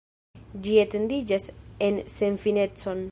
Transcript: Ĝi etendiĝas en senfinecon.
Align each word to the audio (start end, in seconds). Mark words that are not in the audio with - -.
Ĝi 0.67 0.77
etendiĝas 0.83 1.47
en 1.89 2.03
senfinecon. 2.17 3.09